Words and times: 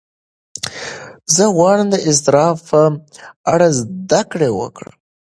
زه 1.35 1.43
غواړم 1.55 1.87
د 1.91 1.95
اضطراب 2.09 2.55
په 2.69 2.79
اړه 3.53 3.67
زده 3.79 4.21
کړه 4.31 4.49
وکړم. 4.59 4.93